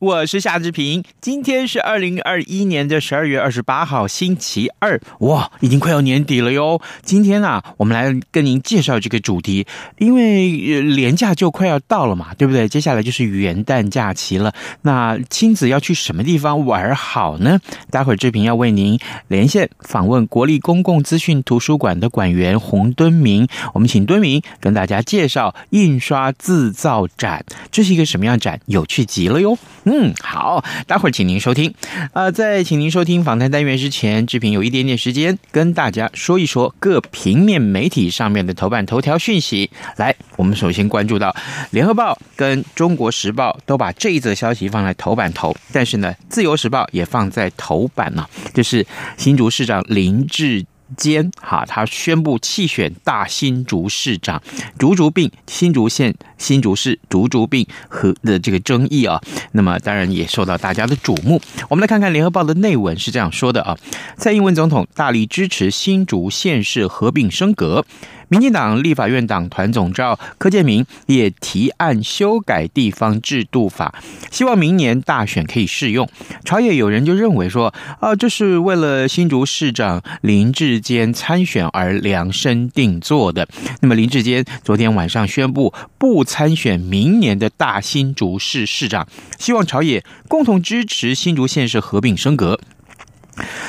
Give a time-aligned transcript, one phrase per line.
[0.00, 1.02] 我是夏志平。
[1.20, 5.00] 今天是二零二一年的十二月二十八号，星期二。
[5.20, 6.80] 哇，已经快要年底了哟！
[7.02, 9.66] 今天啊，我们来跟您介绍这个主题，
[9.98, 12.68] 因为连假就快要到了嘛，对不对？
[12.68, 14.54] 接下来就是元旦假期了。
[14.82, 17.58] 那亲子要去什么地方玩好呢？
[17.90, 18.98] 待会儿志平要为您
[19.28, 23.46] 连线访问国立公共资讯图书馆的馆员洪敦明。
[23.74, 28.60] 我们请敦明跟大家介绍印刷制造展，这是一个什么样展？
[28.66, 29.55] 有趣极了哟！
[29.84, 31.72] 嗯，好，待会儿请您收听。
[32.12, 39.70] 呃，在请您收听访谈单元之前，志平有一点点时间跟大家说一说各平面媒体上面的头版头条讯息。
[39.96, 41.30] 来，我们首先关注到
[41.70, 48.84] 《联合报》跟《中国时报》都把这一则消息放在头版头，但是呢，《自由时报》也放在头版呢，就是
[49.16, 50.64] 新竹市长林志
[50.96, 54.42] 间哈，他宣布弃选大新竹市长，
[54.78, 59.20] 竹竹病新竹县新竹市竹竹病和的这个争议啊，
[59.52, 61.40] 那么当然也受到大家的瞩目。
[61.68, 63.76] 我们来看看联合报的内文是这样说的啊，
[64.16, 67.84] 蔡英文总统大力支持新竹县市合并升格。
[68.28, 73.94] 民进党立法院党团总召柯建铭也提案修改地方制度法，
[74.30, 76.08] 希望明年大选可以适用。
[76.44, 83.46] 朝野有人就认为说，啊，这是为了新竹市长林志坚参选而量身定做的。
[83.80, 89.06] 那么林志坚昨天晚上宣布不参选明年的大新竹市市长，
[89.38, 92.58] 希望朝野共同支持新竹县市合并升格。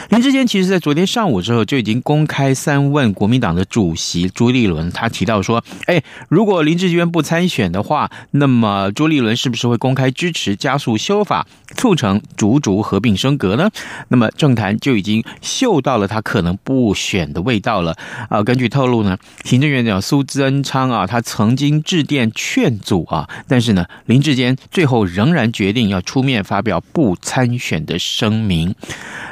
[0.09, 11.45] 林志坚其实，在昨天上午之后就已经公开三问国民党的主席朱立伦，他提到说：“哎，如果林志坚不参选的话，那么朱立伦是不是会公开支持加速修法，
[11.75, 13.69] 促成竹竹合并升格呢？”
[14.09, 17.95] 那么政坛就已经嗅到了他可能不选的味道了。
[18.29, 28.73] 啊，根据透露呢，行政院长苏贞昌啊，他曾经致电劝阻啊，但是呢，林志坚最后仍然决定要出面发表不参选的声明。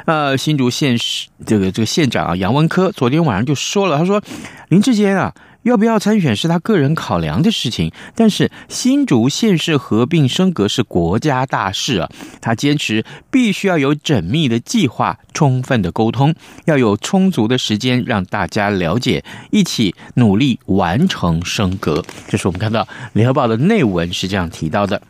[0.06, 4.22] 呃，呃新竹县市这个这个县长啊，杨文科昨天晚上就说了，他说
[4.68, 5.32] 林志坚啊，
[5.62, 12.10] 要不要参选是他个人考量的事情，但是新竹县市合并升格是国家大事啊，
[12.40, 22.04] 他坚持必须要有缜密的计划、充分的沟通，要有充足的时间让大家了解，一起努力完成升格。
[22.28, 25.00] 这是我们看到联合报的内文是这样提到的。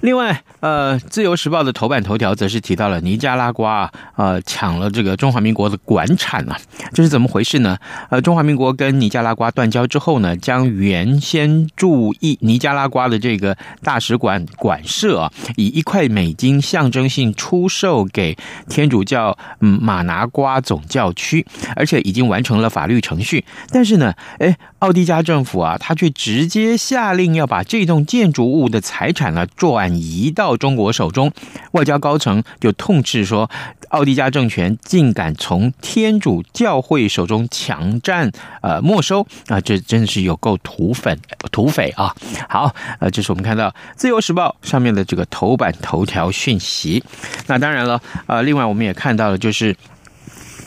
[0.00, 6.56] 另外，呃，《自由时报》的头版头条则是提到了尼加拉瓜啊呃抢了这个中华民国的馆产啊，
[6.94, 7.76] 这是怎么回事呢？
[8.08, 21.46] 呃，中华民国跟尼加拉瓜断交之后呢，将原先驻意尼加拉瓜的这个大使馆馆舍啊，以一块美金象征性出售给天主教马拿瓜总教区，
[21.76, 23.44] 而且已经完成了法律程序。
[23.70, 31.32] 但是呢，哎，奥地加政府啊，他却直接下令要把这栋建筑物的财产呢转移到中国手中，
[31.72, 33.50] 外交高层就痛斥说，
[33.90, 38.32] 奥地加政权竟敢从天主教会手中强占
[38.62, 41.16] 呃没收啊，这真的是有够土匪
[41.52, 42.14] 土匪啊！
[42.48, 47.04] 好，呃，这是我们看到《自由时报》上面的这个头版头条讯息。
[47.46, 49.76] 那当然了，呃，另外我们也看到了就是。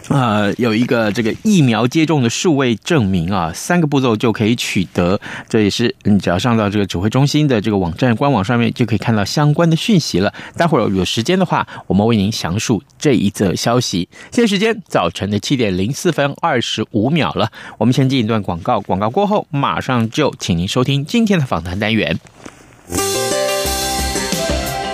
[0.10, 5.20] 呃，有一个这个疫苗接种的数位证明啊，三个步骤就可以取得。
[5.48, 10.34] 这也是你只要上到这个指挥中心的这个网站官网上面，就可以看到相关的讯息了。
[10.58, 14.10] 待会儿有时间的话，我们为您详述这一则消息。
[14.30, 22.20] 现在时间早晨的七点零四分二十五秒了，我们先进一段广告，广告过后马上就请您收听今天的访谈单元。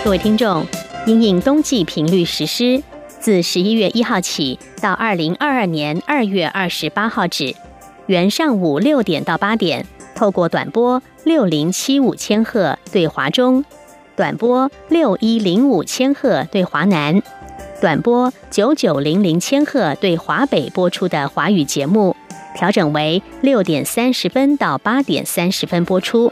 [0.03, 0.63] 各位听众，
[1.07, 2.83] 因应冬季频率实施。
[3.29, 7.53] 自十一月一号起到二零二二年二月二十八号止，
[8.07, 9.85] 原上午六点到八点，
[10.15, 13.63] 透过短波六零七五千赫对华中，
[14.15, 17.21] 短波六一零五千赫对华南，
[17.79, 22.15] 短波九九零零千赫对华北播出的华语节目，
[22.55, 26.31] 调整为六点三十分到八点三十分播出。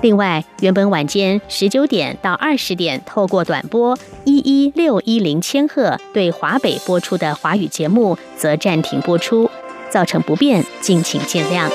[0.00, 9.50] 另外，原本晚间十九点到二十点透过短波一一六一零千赫对华北播出的华语节目则暂停播出，
[9.90, 11.68] 造成不便，敬请见谅。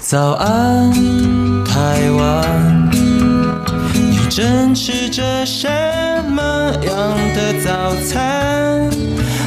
[0.00, 0.92] 早安，
[1.64, 2.90] 台湾，
[3.92, 5.68] 你正吃着什
[6.28, 8.88] 么样的早餐？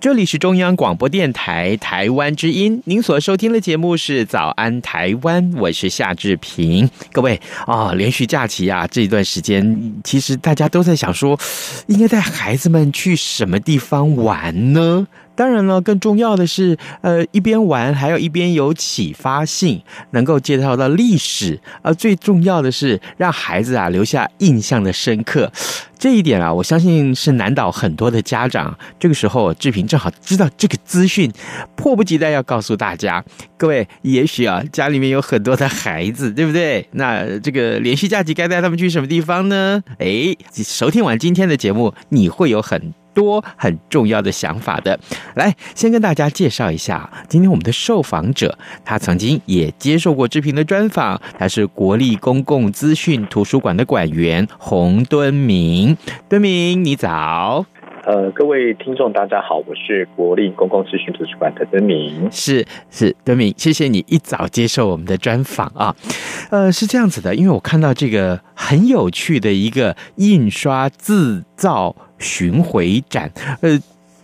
[0.00, 6.88] 这里是中央广播电台台湾之音，您所收听的节目是《早安台湾》，我是夏志平。
[7.12, 11.38] 各位啊，连续假期啊，这一段时间其实大家都在想说，
[11.86, 15.06] 应该带孩子们去什么地方玩呢？
[15.40, 25.50] 当然了，更重要的是，呃，一边玩还要一边有启发性，能够介绍到历史，而最重要的是让孩子啊留下印象的深刻。
[25.98, 28.78] 这一点啊，我相信是难倒很多的家长。
[28.98, 31.32] 这个时候，志平正好知道这个资讯，
[31.74, 33.24] 迫不及待要告诉大家。
[33.56, 36.86] 各位，也许啊，家里面有很多的孩子，对不对？
[36.92, 39.82] 那这个连续假期该带他们去什么地方呢？
[39.98, 42.99] 哎，收听完今天的节目，你会有很。
[43.14, 44.98] 多很重要的想法的，
[45.34, 55.96] 来先跟大家介绍一下，今天我们的受访者，他曾经也接受过志平的专访，他是国立公共资讯图书馆的馆员洪敦明。
[56.28, 57.64] 敦明，你早。
[58.02, 62.28] 呃，各位听众，大家好，我是国立公共资讯图书馆的敦明。
[62.32, 65.94] 是是，敦明，谢谢你一早接受我们的专访啊。
[66.50, 71.94] 呃，是这样子的，因为我看到这个很有趣的一个印刷制造。
[72.20, 73.28] 巡回展，
[73.60, 73.76] 呃，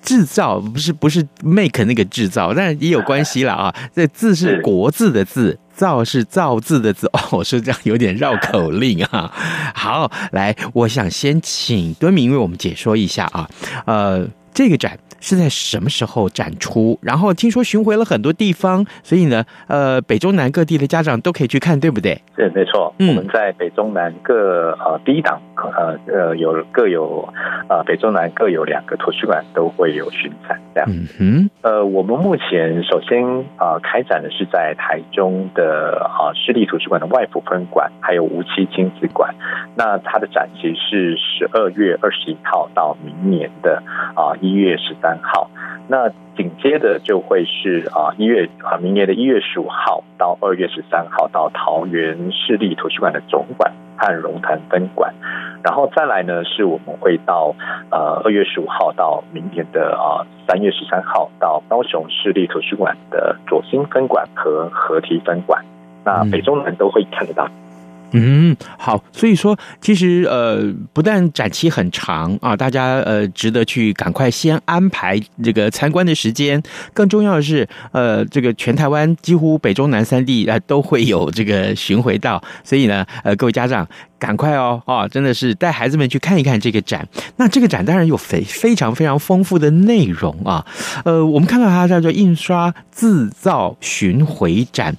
[0.03, 3.75] 制造不是不是 make 那个制造，但是也有关系了啊。
[3.93, 7.09] 这字是国字的字，造是造字的字。
[7.09, 9.33] 哦，我说这样有点绕口令啊。
[9.75, 13.49] 好，来，我想先请敦明为我们解说一下啊。
[13.87, 14.97] 呃，这个展。
[15.19, 16.97] 是在什么时候展出？
[17.01, 22.21] 然后听说巡回了很多地方，所以呢，呃，北中南各地的家长都可以去看，对不对？
[22.37, 22.95] 是，没错。
[22.99, 27.29] 嗯，我们在北中南各呃第一档呃呃有各有
[27.69, 30.89] 呃北中南各有两个图书馆都会有巡展这样。
[31.19, 31.49] 嗯。
[31.63, 33.25] 呃，我们目前首先
[33.57, 39.35] 啊、呃、开展的是在台中的啊市立图书馆的外埔分馆，还有无期亲子馆。
[39.75, 43.83] 那它的展期是十二月二十一号到明年的
[44.15, 45.19] 啊一月十三。
[45.23, 45.51] 好，
[45.89, 55.15] 那紧接着就会是啊一月啊明年的一月十五号到二月十三号到桃园市立图书馆的总馆和龙潭分馆，
[55.63, 57.55] 然后再来呢是我们会到
[57.91, 65.65] 呃二月十五号到明年的啊三月十三号到高雄市立图书馆的左心分馆和合体分馆，
[66.05, 67.47] 那北中南都会看得到。
[67.47, 67.66] 嗯，
[68.13, 76.63] 嗯好，所以说其实呃，不但展期很长啊，大家呃值得去赶快先安排这个参观的时间。
[76.95, 83.87] 更重要的是，呃，这个全台湾几乎北中南三地啊、都会有这个巡回到，所以呢，呃，各位家长
[84.19, 87.07] 赶快哦，啊，真的是带孩子们去看一看这个展。
[87.37, 90.65] 那这个展当然有非非常非常丰富的内容啊，
[91.05, 94.97] 呃，我们看到它叫做印刷制造巡回展。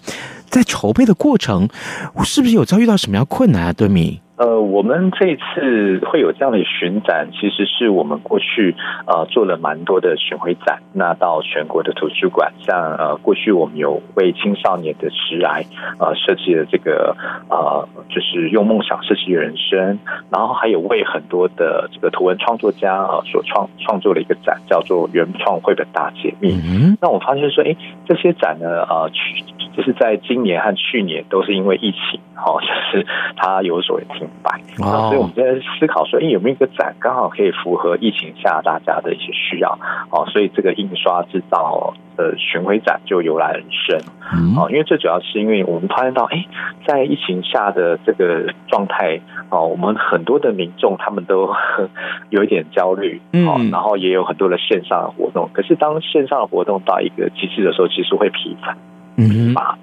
[0.50, 1.70] 在筹备的过程，
[2.24, 3.74] 是不是有遭遇到什么样困难啊？
[3.74, 4.22] 敦米？
[4.38, 8.76] 呃，我们这次会有这样的巡展，其实是我们过去
[9.08, 15.66] 呃做了蛮多的巡回展，那到全国的图书馆，像呃过去我们有为青少年的职涯
[16.00, 17.18] 呃设计了这个
[17.50, 19.98] 呃就是用梦想设计人生，
[20.30, 26.52] 然后还有为很多的这个图文创作家啊所创创作了一个展，叫做原创绘本大解密。
[26.64, 27.76] 嗯，那我发现说，哎，
[28.06, 29.44] 这些展呢，呃去
[29.76, 34.27] 就是在今年和去年都是因为疫情，哦，就是它有所停。
[34.44, 35.44] 白，所以我们在
[35.80, 39.78] 思考说，哎，有没有一个展刚好可以符合疫情下大家的一些需要？
[40.12, 44.00] 哦，所以这个印刷制造的巡回展就由来而生。
[44.58, 46.46] 哦，因为最主要是因为我们发现到，哎，
[46.86, 49.20] 在疫情下的这个状态，
[49.50, 51.54] 哦，我们很多的民众他们都
[52.30, 55.50] 有一点焦虑，哦，然后也有很多的线上的活动。
[55.54, 58.76] 可是当线上的活动到一个极致的时候，其实会疲乏，
[59.18, 59.78] 嗯，啊。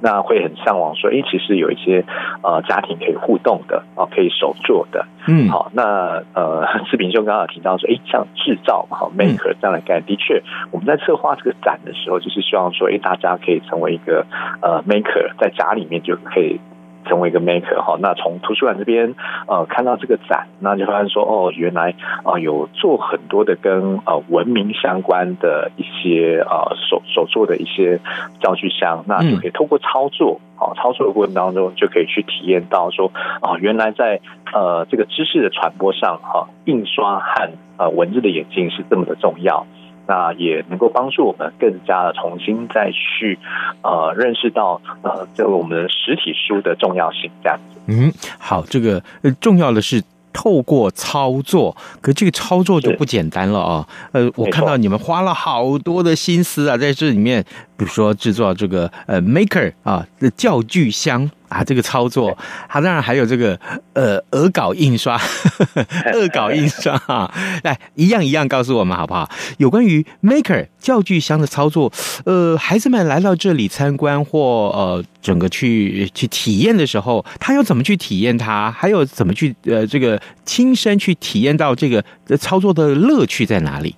[0.00, 2.04] 那会很向往说，哎，其实有一些
[2.42, 14.26] 呃家庭可以互动的啊，可以手做的，嗯，好，那呃， 志平兄刚刚提到说，哎，像制造嘛，maker 这样的概念，的确，我们在策划这个展的时候，就是希望说，哎，大家可以成为一个
[14.62, 16.58] 呃 maker，在家里面就可以
[17.06, 19.14] 成为一个 maker 哈，那从图书馆这边
[19.46, 27.98] 呃看到这个展，那就发现说哦，原来啊、呃、有做很多的跟呃文明相关的一些呃手手做的一些
[28.40, 34.20] 教具箱，那就可以透过操作啊、呃、操作的过程当中就可以去体验到说啊、呃、原来在
[34.52, 39.66] 呃这个知识的传播上哈、呃、印刷和呃文字的演进是这么的重要。
[40.10, 43.38] 那也能够帮助我们更加的重新再去
[43.80, 47.80] 呃认识到呃这个我们的实体书的重要性这样子。
[47.86, 49.00] 嗯，好，这个
[49.40, 50.02] 重要的是
[50.32, 53.86] 透过操作，可这个操作就不简单了啊。
[54.10, 57.44] 呃，我看到你们花了好多的心思啊，在这里面，
[57.80, 61.30] 比如说制作这个呃 Maker 啊的教具箱。
[61.50, 63.58] 啊，这个操作，它当然还有这个
[63.92, 65.20] 呃，恶搞印刷、
[66.14, 67.28] 恶搞印刷啊，
[67.64, 69.28] 来一样一样告诉我们好不好？
[69.58, 71.92] 有关于 Maker 教具箱的操作，
[72.24, 78.70] 呃，孩子们来到这里参观或呃，整个去去体验的时候，他要怎么去体验它？
[78.70, 82.04] 还有怎么去呃，这个亲身去体验到这个
[82.38, 83.96] 操作的乐趣在哪里？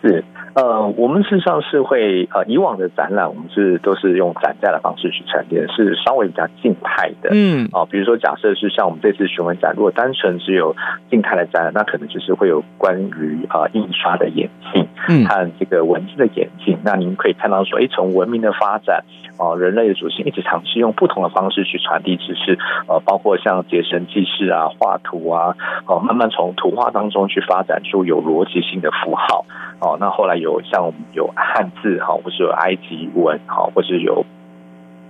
[0.00, 0.24] 是。
[0.54, 7.30] 呃，我们事实上是会呃，以往的展览我们是都是用展架的方式去陈列，是稍微比较静态的。
[7.32, 10.76] 嗯，哦、呃，比如说假设是像我们这次询问展，如果单纯只有
[11.10, 16.76] 静态的展览，那可能就是会有关于啊、呃、印刷的演进，嗯，和这个文字的演进。
[16.84, 19.04] 那您可以看到说，哎，从文明的发展，
[19.38, 25.56] 哦、呃，人类的祖先一直尝试用不同的方式去传递知识，呃，包括像结绳记事啊、画图啊，
[25.86, 29.46] 哦、呃，慢慢从图画当中去发展出有逻辑性的符号。
[29.80, 34.26] 哦，那后来有像我们有汉字哈，或是有埃及文哈，或是有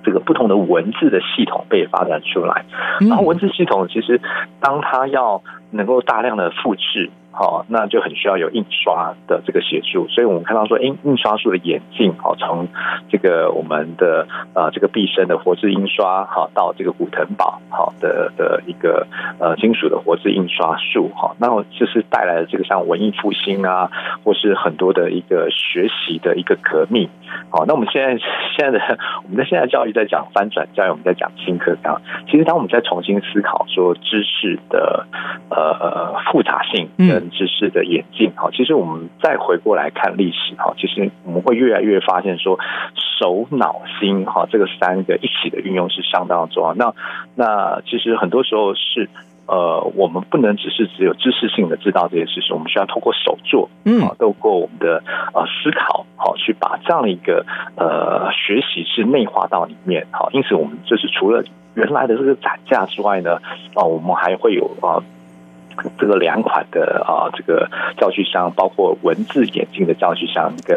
[0.04, 2.64] 这个不同的文字的系统被发展出来。
[3.00, 4.20] 然后文字系统其实
[4.60, 7.10] 当它要能够大量的复制。
[7.32, 12.68] 好，那就很需要有印刷的这个协助，所以我们看到说，印印刷术的演进，好，从
[13.08, 19.06] 这个我们的呃这个毕生的活字印刷，好，到这个古腾堡，好的的一个
[19.40, 23.90] 呃金属的活字印刷术，好，那就是带来了这个像文艺复兴啊，
[24.22, 27.08] 或是很多的一个学习的一个革命，
[27.48, 28.22] 好，那我们现在
[28.56, 35.06] 现在的我们的现在教育在讲翻转教育，我们在讲新课纲，其实当我们在重新思考说知识的
[35.48, 42.58] 呃复杂性嗯跟知识的演进，哈，其实我们再回过来看历史，哈，其实我们会越来越发现说，
[43.20, 46.74] 手脑心，哈，这个三个一起的运用是相当重要。
[46.74, 46.92] 那
[47.36, 49.08] 那其实很多时候是，
[49.46, 63.36] 呃，我们不能只是只有知识性的知道这些事情，我们需要透过手做，嗯，透过我们的呃思考，好，去把这样的一个呃学习是内化到里面，好，因此我们就是除了原来的这个展架之外呢，
[63.74, 64.98] 啊，我们还会有啊。
[65.98, 70.76] 这个两款的啊，这个教具箱，包括文字眼镜的教具箱，跟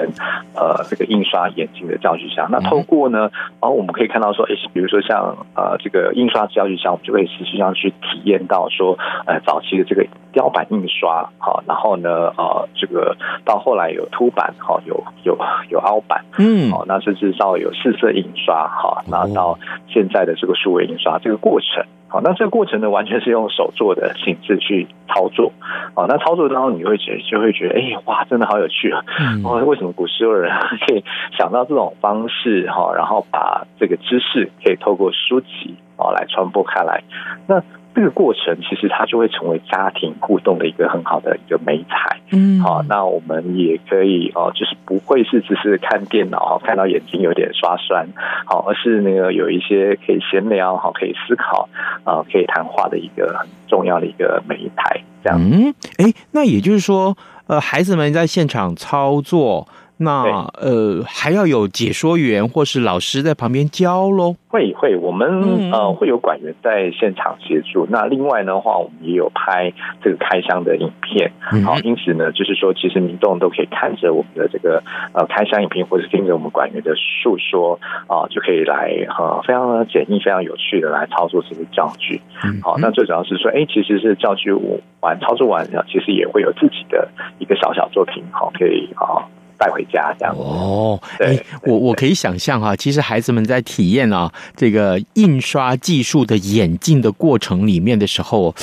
[0.55, 2.47] 呃这个印刷眼镜的教具箱。
[2.51, 3.29] 那透过呢，
[3.61, 15.37] 然后我们可以看到说，诶，比如说像呃这个印刷教具箱，我们就可以实际上去体验到说，呃早期的这个雕版印刷，好，然后呢，呃这个到后来有凸版，好，有有
[15.69, 21.85] 有凹版，嗯，好，那甚至到有四色印刷，好，那到现在的这个数位印刷这个过程。
[22.07, 25.51] 好，那这个过程呢，完全是用手做的形式去操作。
[25.93, 29.01] 啊，那操作当中你会觉得就会觉得，哎，哇，真的好有趣啊！
[29.43, 30.51] 哦，为什么古时候人
[30.85, 31.03] 可以
[31.37, 37.01] 想到这种方式哈，然后把这个知识可以透过书籍啊来传播开来？
[37.47, 37.61] 那
[37.95, 42.19] 这个过程其实它就会成为家庭互动的一个很好的一个美材。
[42.31, 48.05] 嗯，好，那我们也可以哦，就是不会是只是看电脑看到眼睛有点刷酸，
[48.45, 51.69] 好，而是那个有一些可以闲聊，好，可以思考
[52.03, 55.01] 啊，可以谈话的一个很重要的一个美材。
[55.23, 57.15] 这样，嗯，哎，那也就是说，
[57.47, 59.67] 呃，孩子们在现场操作。
[59.97, 60.23] 那
[60.59, 64.35] 呃，还要有解说员或是老师在旁边教喽？
[64.49, 67.87] 会会，我们呃会有管员在现场协助。
[67.89, 69.71] 那另外的话，我们也有拍
[70.01, 71.31] 这个开箱的影片。
[71.63, 74.83] 好，因此呢，就是说，其实民众都可以看着我们的这个
[75.13, 82.21] 呃开箱影片，或是听着我们管员的述说啊，就可以来呃非常的简易、非常有趣的来操作这个教具。
[82.61, 84.51] 好，那最主要是说，哎，其实是教具
[84.99, 87.07] 完操作完，其实也会有自己的
[87.39, 89.23] 一个小小作品，好，可以啊。
[89.57, 90.35] 带回家这样。
[90.37, 98.53] 哦，哎，我我可以想象哈，其实孩子们在体验啊这个印刷技术的演进的过程里面的时候，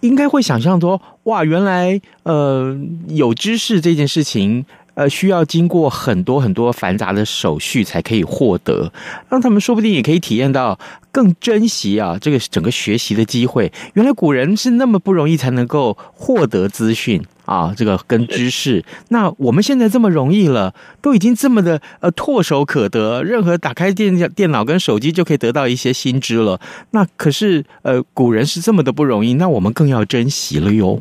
[0.00, 2.76] 应该会想象说，哇，原来呃
[3.08, 4.64] 有知识这件事情
[4.96, 8.92] 呃需要经过很多很多繁杂的手续才可以获得，
[9.28, 10.76] 让他们说不定也可以体验到
[11.12, 13.72] 更珍惜啊这个整个学习的机会。
[13.94, 17.22] 原来古人是那么不容易才能够获得资讯。
[17.46, 26.60] 啊，这个跟知识，那我们现在这么容易了，都已经这么的呃唾手可得，任何打开电电脑跟手机就可以得到一些新知了。
[26.90, 31.00] 那可是呃古人是这么的不容易，那我们更要珍惜了哟。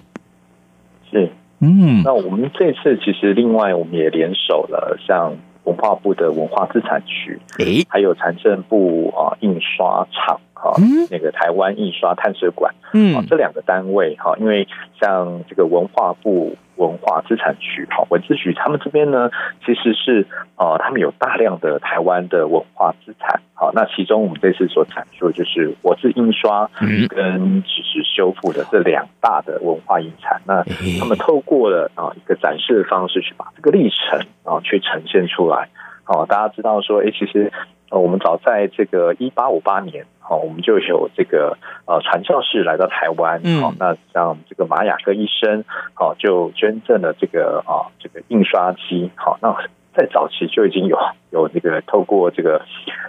[1.65, 10.39] 是，嗯，那我们这次其实另外我们也联手了，像文化部的文化资产局，诶，还有财政部啊印刷厂。
[10.77, 14.67] 嗯，那个台湾印刷探索馆，嗯，这两个单位哈，因为
[14.99, 19.29] 像这个文化部文化资产局哈文资局，他们这边呢，
[19.65, 20.25] 其实是
[20.57, 23.41] 呃，他们有大量的台湾的文化资产。
[23.53, 26.69] 好，那其中我们这次所阐述的就是我是印刷
[27.09, 30.41] 跟纸质修复的这两大的文化遗产。
[30.45, 30.63] 那
[30.99, 35.69] 他们透过了啊一个展示的方式，去把这个历程啊去呈现出来。
[36.03, 37.51] 好，大家知道说，哎，其实。
[37.91, 45.63] 呃，我们早在这个一八五八年，好，我们就有这个呃传教士来到台湾，好，那像这个马雅各医生，
[45.93, 49.55] 好，就捐赠了这个啊这个印刷机，好，那
[49.95, 50.97] 在早期就已经有
[51.29, 52.61] 有这个透过这个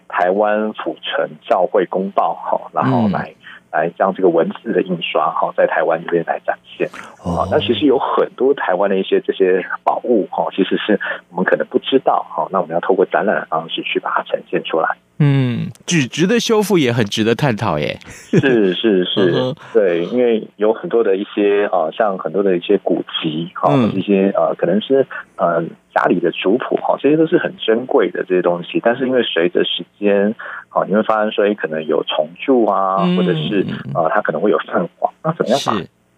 [0.08, 3.34] 台湾府城教会公报，好，然后来。
[3.72, 6.88] 来将这个文字的印刷哈，在台湾这边来展现。
[7.22, 12.48] 哦，那其实有很多台湾的一些这些宝物哈，其实是我们可能不知道哈。
[12.50, 14.96] 那我们要透过展览的方式去把它呈现出来。
[15.18, 17.98] 嗯，纸质的修复也很值得探讨耶。
[18.04, 25.06] 是是是，对，因为有很多的一些呃，像很多的一些古籍哈，一些呃，可能是
[25.36, 25.62] 呃
[25.94, 28.78] 家里的族谱哈，这些都是很珍贵的这些东西。
[28.82, 30.34] 但是因为随着时间，
[30.68, 35.72] 好，你会发现说，可能有重铸啊，或者是呃，它可能会有泛黄，那怎么样把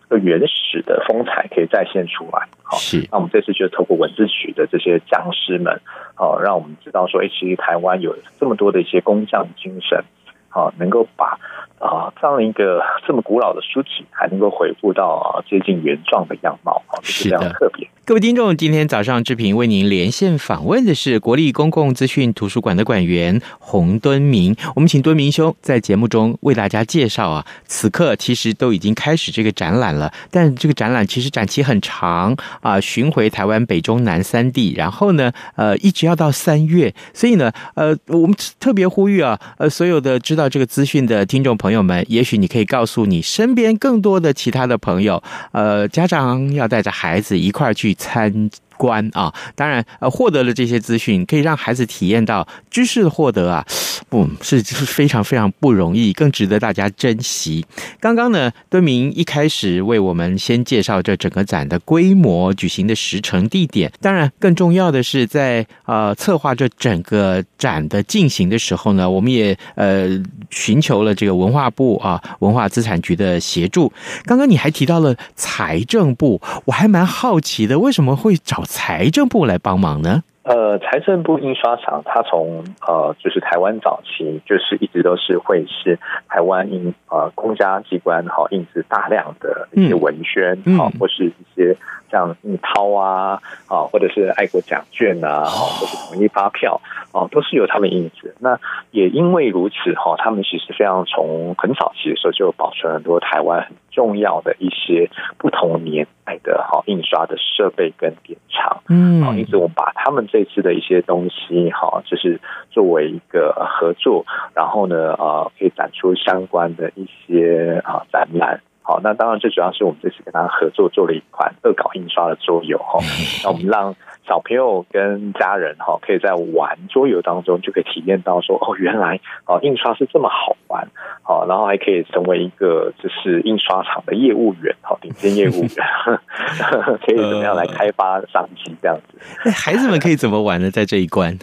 [0.08, 2.48] 个原始的风采可以再现出来？
[2.62, 3.06] 好，是。
[3.10, 5.80] 那我们这次就透过文字曲的这些讲师们，
[6.14, 10.02] 好，让我们知道说，哎，其实台湾有这么多的一些工匠精神，
[10.48, 11.38] 好，能够把。
[11.78, 17.88] 啊，这样一个这么古老的书体，还能够回复到啊接近原状的样貌，啊，这是非常特别。
[18.04, 24.56] 各位听众，今天早上志平为您连线访问的是国立公共资讯图书馆的馆员洪敦明。
[24.74, 41.67] 我们请敦明兄在节目中为大家介绍啊，此刻其实都已经开始这个展览了，但这个展览其实展期很长啊，巡回台湾北中南三地，然后呢，呃，一直要到三月，所以呢，呃，我们特别呼吁啊，呃，所有的知道这个资讯的听众朋友。
[41.68, 48.48] 朋友们，也许你可以告诉你身边更多的其他的朋友，呃，家长要带着孩子一块儿去参
[48.78, 53.66] 观啊，当然，呃，获得了这些资讯，可以让孩子体验到知识的获得啊，
[54.08, 57.66] 不是是非常非常不容易，更值得大家珍惜。
[57.98, 70.08] 刚刚呢，敦明一开始为我们先介绍这整个展的规模、举行的时程、地点，当然更重要的是在呃策划这整个展的进行的时候呢，我们也呃
[70.50, 73.92] 寻求了这个文化部啊文化资产局的协助。
[74.24, 78.64] 刚刚你还提到了财政部，我还蛮好奇的，为什么会找？
[78.68, 80.22] 财政部来帮忙呢？
[80.42, 91.76] 呃，财政部印刷厂，它从呃，就是台湾早期，就是一直都是会是台湾印呃公家机关哈印制大量的一些文宣啊，或是一些
[92.10, 96.80] 像印钞啊啊，或者是爱国奖券啊，或是统一发票
[97.12, 98.34] 啊，都是由他们印制。
[98.38, 98.58] 那
[98.90, 108.82] 也因为如此哈，他们其实非常从很早期的时候就保存很多台湾很重要的一些不同年代的哈印刷的设备跟典藏。
[108.88, 112.38] 嗯，因此我们把他们这次的一些东西哈，就是
[112.70, 118.60] 作为一个合作，然后呢，呃，可以展出相关的一些啊展览。
[118.88, 122.98] 好，那当然最主要是我们这次跟他合作做了一款恶搞印刷的桌游哈，
[123.44, 123.94] 那我们让
[124.26, 130.88] 小朋友跟家人哈，可以在玩桌游当中就可以体验到说哦，原来哦印刷是这么好玩，
[131.20, 135.68] 好，然后还可以成为一个就是印刷厂的业务员，哈，顶尖业务员
[137.04, 139.18] 可以怎么样来开发商机这样子？
[139.44, 140.70] 那孩子们可以怎么玩呢？
[140.70, 141.38] 在这一关？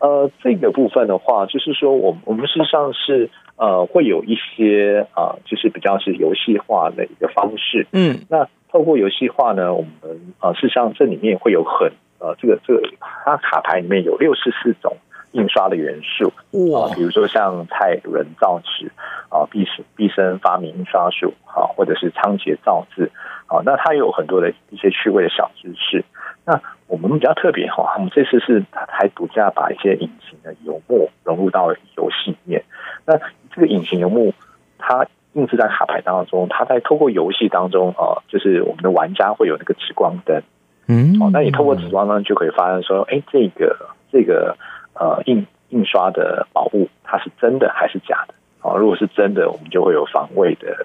[0.00, 3.30] 呃，这个部分的话，就是说我们我们事实上是。
[3.60, 7.86] 呃，会有一些啊、呃，就是比较是游戏化的一个方式。
[7.92, 14.96] 嗯，那透过游戏化呢，我们呃，事实上这里面会有很呃，这个这个它卡牌里面有六十四种
[15.32, 16.28] 印刷的元素。
[16.74, 18.90] 啊、呃，比如说像蔡伦造纸
[19.28, 23.10] 啊，毕生毕生发明印刷术啊，或者是仓颉造字
[23.44, 26.02] 啊，那它有很多的一些趣味的小知识。
[26.46, 32.64] 那我们比较特别哈，我们这次是还独家把一些隐形的油墨融入到游戏里面。
[33.04, 33.20] 那
[33.54, 34.32] 这个隐形游牧，
[34.78, 40.42] 它印制在卡牌当中，它在透过游戏当中啊，就是我们的玩家会有那个紫光灯
[40.88, 43.76] 嗯，哦，那你透过紫光灯，就可以发现说，哎，这个
[44.10, 44.56] 这个
[44.94, 48.34] 呃印印刷的宝物，它是真的还是假的？
[48.62, 50.84] 哦，如果是真的，我们就会有防伪的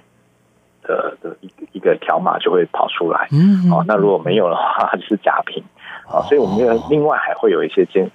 [0.84, 3.28] 的的一个一个条码就会跑出来。
[3.32, 5.64] 嗯，哦，那如果没有的话，它就是假品。
[6.08, 8.12] 啊，所以我们另外还会有一些兼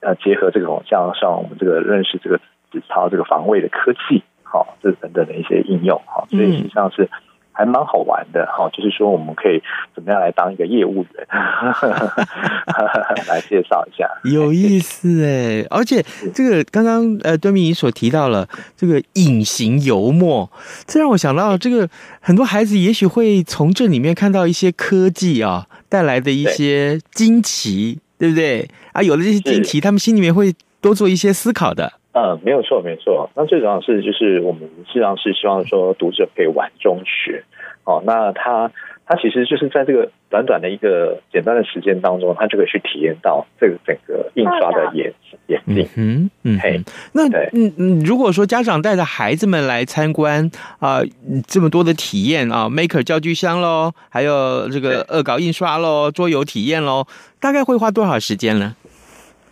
[0.00, 7.08] 呃结合这种像像我们这个认识这个纸钞这个防卫的科技，好，这等等的一些应用，哈，所以实际上是。
[7.50, 9.60] 还蛮好玩的哈，就是说我们可以
[9.92, 11.26] 怎么样来当一个业务员，
[13.26, 16.00] 来介绍一下，有意思哎，而且
[16.32, 20.48] 这个刚刚呃敦明所提到了这个隐形油墨，
[20.86, 21.88] 这让我想到这个
[22.20, 29.02] 很多孩子也许会从这里面看到一些科技啊带来的一些惊奇，对，对不对啊？
[29.02, 31.94] 有了这些惊奇，他们心里面会多做一些思考的。
[32.18, 33.30] 嗯，没有错，没错。
[33.36, 37.44] 那最重要是，就是我们实际上是希望说读者可以玩中学。
[37.84, 38.70] 哦，那他
[39.06, 45.14] 他其实就是在这个短短的一个简单的时间当中，他就可以去体验到这个整个印刷的眼
[45.46, 45.88] 眼镜。
[45.96, 46.80] 嗯嗯，嘿，
[47.12, 50.50] 那嗯嗯，如果说家长带着孩子们来参观
[50.80, 51.04] 啊、呃，
[51.46, 57.06] 这么多的体验啊，Maker 教具箱喽，还有这个恶搞印刷喽，桌游体验喽，
[57.40, 58.74] 大概会花多少时间呢？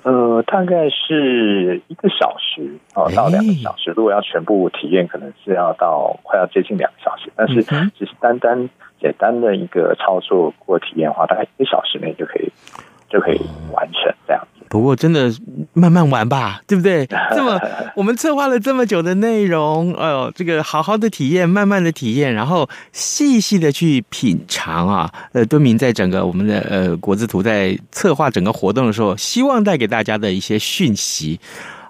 [0.06, 3.92] 呃，大概是一个小时哦，到两个小时。
[3.96, 7.28] 如果要全部体验，可能是要到快要接近两个小时。
[7.34, 7.60] 但是，
[7.98, 12.52] 只是单单简单的一个操作或体验的话，大概一个小时内就可以
[13.08, 13.40] 就可以
[13.72, 14.46] 完成这样。
[14.68, 15.32] 不过，真的
[15.72, 17.06] 慢慢玩吧， 对不对？
[17.34, 17.58] 这么
[17.94, 25.12] 我们策划了这么久的内容，哎呦，这个好好的体验，慢慢的体验，然后细细的去品尝啊。
[25.32, 31.38] 呃，敦明在整个我们的呃国字图在策划整个活动的时候，希望带给大家的一些讯息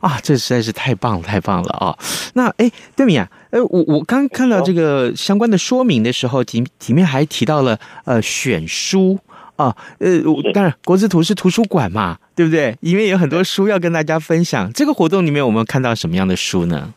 [0.01, 1.97] 啊，这实在是太棒了，太棒了啊！
[2.35, 9.19] 那哎，敦明啊，呃，我我刚看到这个相关的说明的时候，里里面还提到了呃选书。
[9.57, 10.09] 啊，呃，
[10.53, 12.77] 当然，国字图是图书馆嘛，对不对？
[12.81, 14.71] 里面有很多书要跟大家分享。
[14.73, 16.92] 这个活动里面，我们看到什么样的书呢？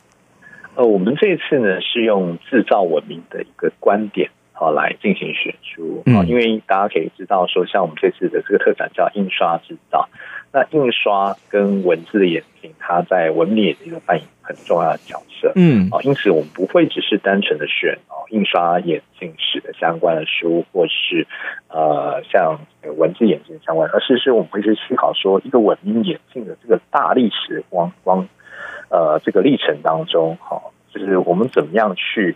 [0.75, 10.07] 呃，我们这一次呢是用制造文明的一个观点，好来进行选书啊，因为大家可以知道说，像我们这次的这个特展叫印刷制造。
[10.51, 15.51] 那印刷跟文字的眼镜，它在文明眼镜中扮演很重要的角色。
[15.55, 21.27] 嗯，啊，因此我们不会只是单纯的选哦印刷眼镜史的相关的书，或是
[21.67, 22.59] 呃像
[22.97, 28.27] 文字眼镜相关，而是是我们会去思考说，一个文明眼镜的这个大历史光光
[28.89, 30.59] 呃这个历程当中，哈，
[30.91, 32.35] 就是我们怎么样去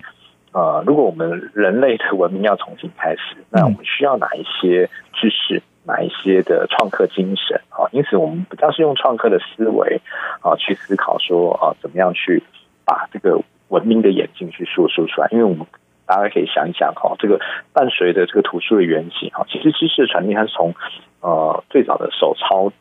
[0.54, 5.64] 呃，如果我们人类的文明要重新开始，那我们需要哪一些知识？
[5.86, 7.88] 哪一些的创客精神啊？
[7.92, 10.02] 因此，我们比较是用创客的思维
[10.42, 12.42] 啊去思考说啊，怎么样去
[12.86, 15.28] 把这个文明的眼镜去输出出来？
[15.32, 15.66] 因为我们
[16.06, 17.40] 大家可以想一想哈，这个
[17.74, 20.74] 伴随着这个图书的原型哈，其实知识的传递它是从
[21.22, 22.72] 呃最早的手抄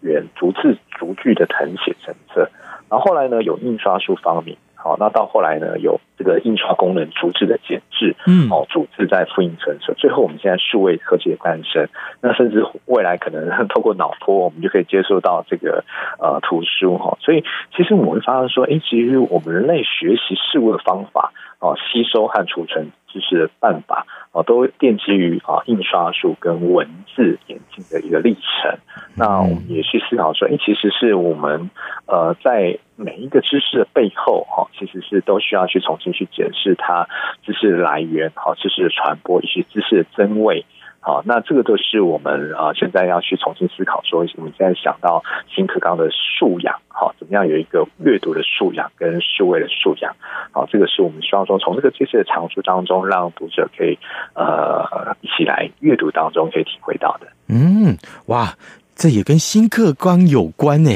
[0.00, 2.50] 原逐字逐句的誊写成册，
[2.88, 4.56] 然后后来呢有印刷术方面。
[4.80, 11.88] 好，那到后来呢，有这个印刷功能逐字的减制，嗯，哦，逐字在复印成册，最后我们现在数位科技的诞生，
[12.20, 15.84] 那甚至未来可能 透过脑波，我们就可以接受到这个
[16.20, 17.42] 呃图书哈，所以
[17.76, 28.78] 其实我们会发现说，哎，其实我们人类学习事物的方法，哦，吸收和储存知识的办法，啊，都奠基于啊印刷术跟文字演进的一个历程。
[29.16, 31.70] 那我们也去思考说，哎，其实是我们
[32.06, 32.78] 呃在。
[33.00, 37.06] 每一个知识的背后，哈，其实是都需要去重新去检视它
[37.44, 40.66] 知识的来源，好，知识的传播以及知识的真伪，
[41.08, 50.14] 好，那这个都是我们啊现在要去重新思考，说我们现在想到新课纲的素养，好，怎么样有一个阅读的素养跟数位的素养，
[50.52, 53.98] 好，这个是我们希望说从这个这些的藏书当中，让读者可以
[54.34, 57.28] 呃一起来阅读当中可以体会到的。
[57.48, 58.52] 嗯，哇。
[58.98, 60.90] 这也跟新课纲有关呢，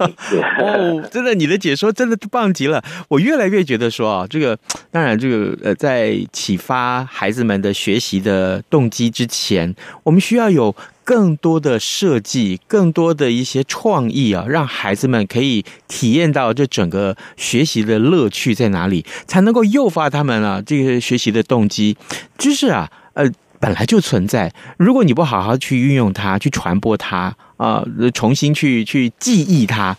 [0.58, 2.82] 哦， 真的，你的解说真的棒极了。
[3.08, 4.58] 我越来越觉得说啊，这个
[4.90, 21.94] 当然，这个呃，在启发孩子们的学习的动机之前，我们需要有更多的设计，更多的一些创意啊，让孩子们可以体验到这整个学习的乐趣在哪里，才能够诱发他们啊这个学习的动机。
[22.38, 23.30] 就是啊，呃。
[23.60, 27.36] 本来就存在，如果你不好好去运用它，去传播它。
[27.58, 29.94] 啊，重新去去记忆它，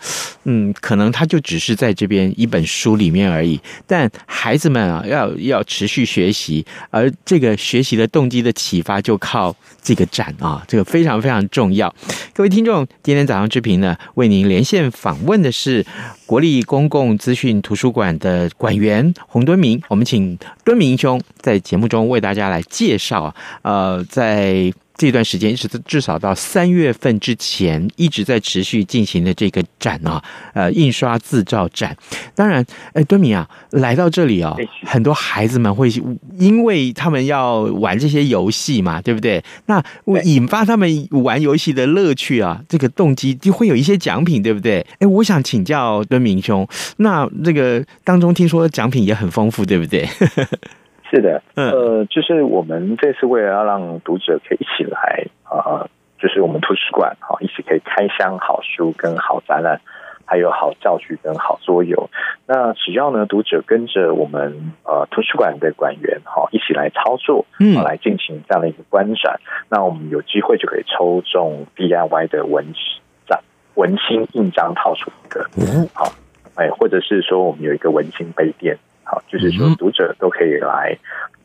[0.45, 3.59] 嗯，可能它就只是在这边一本书里面而已。
[3.85, 11.93] 但孩子们啊，要要持续学习，而这个学习的动机的启发就靠这个展啊，这个非常非常重要。
[12.33, 15.85] 各位听众，今天早上之平呢，为您连线访问的是
[16.25, 24.73] 国立公共资讯图书馆的馆员洪敦明，我们请敦明兄在节目中为大家来介绍，呃，在。
[24.99, 30.21] 这段时间一直至少到三月份之前一直在持续进行的这个展啊，
[30.53, 31.95] 呃，印刷自造展。
[32.35, 35.89] 当然，哎，敦明啊，来到这里啊，很多孩子们会
[36.37, 39.41] 因为他们要玩这些游戏嘛，对不对？
[39.67, 39.81] 那
[40.25, 44.85] 引发他们玩游戏的乐趣啊，这个动机就会有一些奖品，对不对？
[44.99, 50.05] 哎，我想请教敦明兄，那这个当中听说奖品也很丰富，对不对？
[51.09, 59.81] 是的，呃，就是我们这次为了要让读者可以一起来啊、呃，就是我们图书馆哈，一起可以开箱好书跟好展览，
[60.25, 62.09] 还有好教具跟好桌游。
[62.45, 72.65] 那只要呢，读者跟着我们呃图书馆的馆员哈，一起来操作，嗯，来进行这样的一个观展，那我们有机会就可以抽中 DIY 的文
[73.27, 73.39] 展
[73.73, 76.11] 文青印章套出一个，嗯，好，
[76.55, 78.77] 哎，或者是说我们有一个文青杯垫。
[79.09, 80.95] 好，就是说读者都可以来，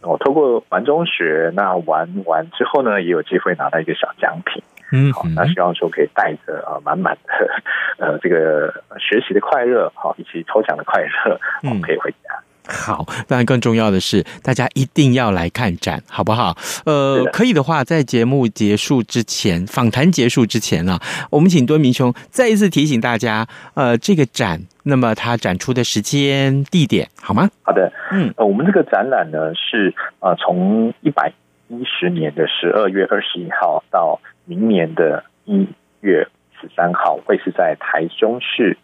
[0.02, 4.62] 哦，透过玩中学，那玩完之后呢，也有机会拿到一个小奖品。
[4.92, 7.32] 嗯，好，那希望说可以带着啊满满的
[7.98, 12.38] 呃这个学习的快乐，好，以及抽奖的快乐，嗯，可以回家。
[12.66, 16.56] 好，当然更重要的是，大家一定要来看展，好不好？
[16.86, 20.98] 呃，可以的话，在节目结束之前，访谈结束之前呢，
[21.30, 27.50] 我们请敦明兄再一次提醒大家，呃，这个展，那么它展出的时间、地点，好吗？
[27.62, 31.32] 好的，嗯，呃，我们这个展览呢是呃，从一百
[31.68, 35.68] 一十年的十二月二十一号到明年的一
[36.00, 36.26] 月
[36.60, 38.78] 十三号，会是在台中市。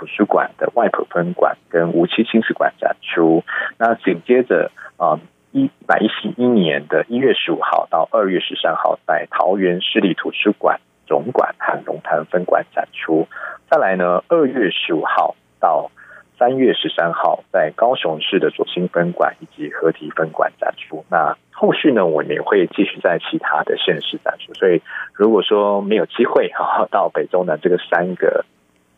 [0.00, 3.44] 图书馆的外埔分馆跟无期亲子馆展出，
[3.76, 5.20] 那紧接着啊，
[5.52, 13.28] 一百一十一年的一月十五号到二月十三号，在桃园市立图书馆总馆和龙潭分馆展出。
[13.70, 15.90] 再来呢，二月十五号到
[16.38, 21.04] 三月十三号，在高雄市的左兴分馆以及合体分馆展出。
[21.10, 24.54] 那后续呢，我们也会继续在其他的县市展出。
[24.54, 24.80] 所以，
[25.12, 28.46] 如果说没有机会哈到北中南这个三个。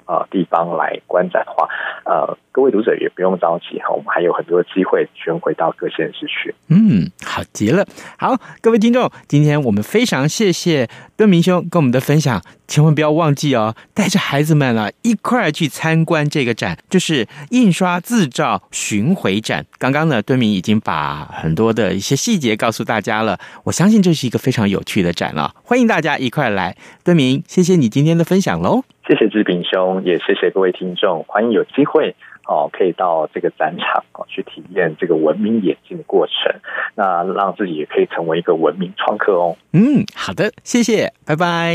[0.05, 1.69] 啊，地方来观展的话，
[2.05, 6.55] 呃，各位读者也不用着急哈，我们还有很多机会巡回到各县市去。
[6.69, 7.87] 嗯，好极了。
[8.19, 19.65] 好，各位听众，今天我们非常谢谢敦明兄跟我们的分享，千万不要忘记哦，带着孩子们啊一块儿去参观这个展，就是印刷自造巡回展。
[19.79, 26.77] 刚刚呢，敦明已经把很多的一些细节告诉大家了，我相信这是一个非常有趣的展了，欢迎大家一块来。
[27.05, 28.83] 敦明，谢谢你今天的分享喽。
[29.07, 32.15] 谢谢志平兄，也谢谢各位听众，欢迎有机会
[32.47, 36.61] 哦，可以到这个展场哦去体验这个文明眼镜的过程，
[36.95, 39.57] 那让自己也可以成为一个文明创客哦。
[39.73, 41.75] 嗯，好的，谢谢，拜拜，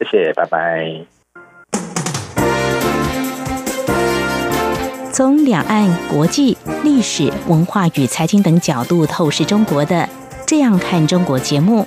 [0.00, 1.06] 谢谢，拜拜。
[5.10, 10.06] 从两岸、国际、历史文化与财经等角度透视中国的，
[10.46, 11.86] 这样看中国节目。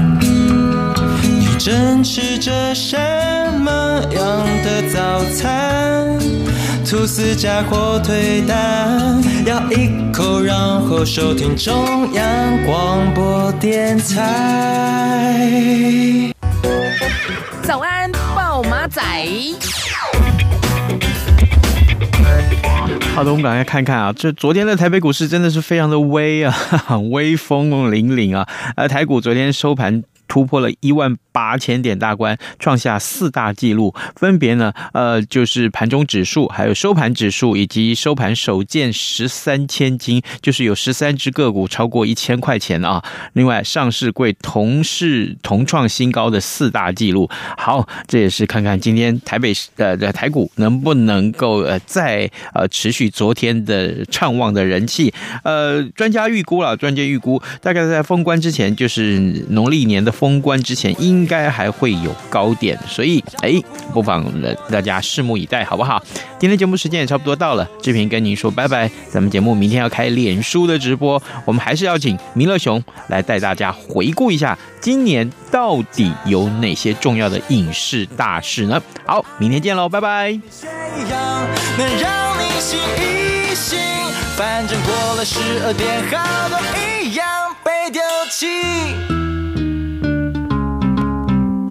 [1.63, 2.97] 正吃着什
[3.59, 6.17] 么样的早餐？
[6.83, 15.53] 吐司加火腿蛋，咬一口，然后收听中央广播电台。
[17.61, 18.99] 早安，报马仔。
[23.13, 26.55] 好的，我们赶快看看啊，这昨天的台北股市真的是非常的威啊，
[27.11, 30.01] 威风凛凛啊，呃，台股昨天收盘。
[30.31, 43.03] 突破了一万八千点大关，创下四大纪录，分别呢，呃，就是盘中指数，还有收盘指数，以及收盘首见十三千金，就是有十三只个股超过一千块钱啊。
[43.33, 47.29] 另外，上市柜同市同创新高的四大纪录。
[47.57, 55.13] 好，这也是看看今天台北呃的台股能不能够呃再呃持续昨天的畅旺的人气。
[55.43, 60.09] 呃，专家预估了，专家预估大概在封关之前，就是农历年的。
[60.21, 63.59] 封关之前，应该还会有高点，所以哎，
[63.91, 64.23] 不妨
[64.69, 65.99] 大家拭目以待，好不好？
[66.37, 68.87] 今天节目时间也差不多到了，志平跟您说拜拜。
[69.09, 78.79] 咱们节目明天要开脸书的直播，我们还是要请弥勒熊来带大家回顾一下今年到底有哪些重要的影视大事呢？
[79.07, 80.39] 好，明天见喽，拜拜。
[84.37, 86.59] 反正过了十二点，好多
[87.03, 87.25] 一样
[87.63, 89.20] 被丢弃。